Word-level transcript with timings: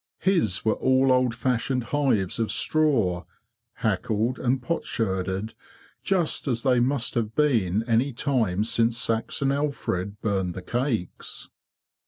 His 0.21 0.65
were 0.65 0.73
all 0.73 1.11
old 1.11 1.35
fashioned 1.35 1.83
hives 1.93 2.39
of 2.39 2.49
straw, 2.49 3.23
backled 3.83 4.39
and 4.39 4.59
potsherded 4.59 5.53
just 6.03 6.47
as 6.47 6.63
they 6.63 6.79
must 6.79 7.13
have 7.13 7.35
been 7.35 7.83
any 7.85 8.11
time 8.11 8.63
since 8.63 8.97
Saxon 8.97 9.51
Alfred 9.51 10.19
burned 10.19 10.55
the 10.55 10.63
cakes. 10.63 11.49